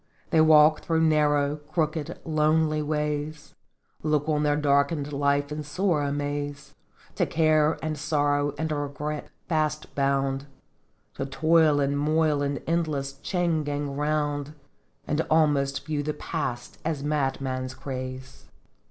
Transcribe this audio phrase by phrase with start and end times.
[0.31, 3.53] They walk through narrow, crooked, lonely ways,
[4.01, 6.73] Look on their darkened life in sore amaze,
[7.17, 10.47] To Care and Sorrow and Regret fast bound,
[11.17, 14.55] To toil and moil in endless chain gang round,
[15.05, 18.45] And almost view the Past as madman's craze.